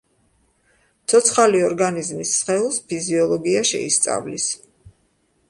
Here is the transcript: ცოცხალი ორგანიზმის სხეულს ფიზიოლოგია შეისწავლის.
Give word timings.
ცოცხალი 1.13 1.61
ორგანიზმის 1.67 2.33
სხეულს 2.39 2.81
ფიზიოლოგია 2.89 3.63
შეისწავლის. 3.75 4.51